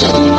Imagine. 0.00 0.37